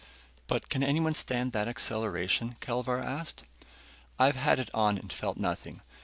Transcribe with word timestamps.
"But 0.47 0.67
can 0.67 0.81
anyone 0.81 1.13
stand 1.13 1.51
that 1.51 1.67
acceleration?" 1.67 2.55
Kelvar 2.59 2.97
asked. 2.99 3.43
"I've 4.17 4.35
had 4.35 4.57
it 4.57 4.71
on 4.73 4.97
and 4.97 5.13
felt 5.13 5.37
nothing. 5.37 5.83